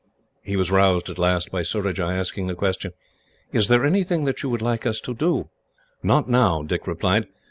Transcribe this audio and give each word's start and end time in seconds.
He 0.41 0.55
was 0.55 0.71
roused, 0.71 1.09
at 1.11 1.19
last, 1.19 1.51
by 1.51 1.61
Surajah 1.61 2.01
asking 2.01 2.47
the 2.47 2.55
question, 2.55 2.93
"Is 3.53 3.67
there 3.67 3.85
anything 3.85 4.23
that 4.25 4.41
you 4.41 4.49
would 4.49 4.63
like 4.63 4.83
us 4.87 4.99
to 5.01 5.13
do?" 5.13 5.51
"Not 6.01 6.27
now," 6.27 6.63
Dick 6.63 6.87
replied. 6.87 7.27